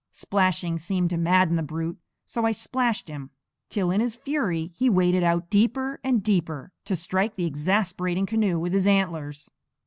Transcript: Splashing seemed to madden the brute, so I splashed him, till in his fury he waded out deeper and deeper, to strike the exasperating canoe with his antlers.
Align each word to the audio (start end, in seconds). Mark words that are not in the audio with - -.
Splashing 0.11 0.79
seemed 0.79 1.11
to 1.11 1.17
madden 1.17 1.57
the 1.57 1.61
brute, 1.61 1.99
so 2.25 2.43
I 2.43 2.53
splashed 2.53 3.07
him, 3.07 3.29
till 3.69 3.91
in 3.91 4.01
his 4.01 4.15
fury 4.15 4.71
he 4.73 4.89
waded 4.89 5.21
out 5.21 5.51
deeper 5.51 5.99
and 6.03 6.23
deeper, 6.23 6.71
to 6.85 6.95
strike 6.95 7.35
the 7.35 7.45
exasperating 7.45 8.25
canoe 8.25 8.57
with 8.57 8.73
his 8.73 8.87
antlers. 8.87 9.51